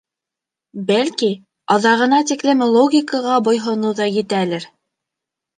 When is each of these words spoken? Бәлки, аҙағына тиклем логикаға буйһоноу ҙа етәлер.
Бәлки, 0.87 1.27
аҙағына 1.75 2.21
тиклем 2.31 2.63
логикаға 2.71 3.37
буйһоноу 3.49 3.95
ҙа 4.01 4.09
етәлер. 4.19 4.67